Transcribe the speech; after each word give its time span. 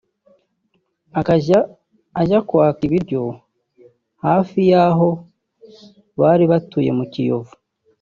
akajya 1.19 1.59
ajya 2.21 2.39
kwaka 2.47 2.81
ibiryo 2.87 3.23
hafi 4.25 4.59
y’aho 4.71 5.09
bari 6.19 6.43
batuye 6.51 6.91
mu 6.99 7.05
Kiyovu 7.11 7.53